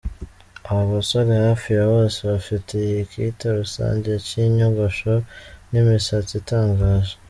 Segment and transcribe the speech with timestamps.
[0.69, 5.13] Aba basore hafi ya bose bafite ikita-rusange cy’inyogosho
[5.71, 7.13] n’imisatsi itangaje.